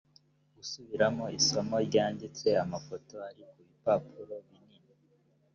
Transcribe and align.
gusubiramo 0.55 1.25
isomo 1.39 1.75
ryanditse 1.87 2.47
amafoto 2.63 3.13
ari 3.29 3.43
ku 3.51 3.57
bipapuro 3.67 4.35
binini 4.47 4.89